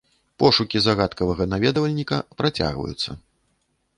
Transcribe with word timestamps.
Пошукі 0.43 0.77
загадкавага 0.85 1.43
наведвальніка 1.51 2.17
працягваюцца. 2.39 3.09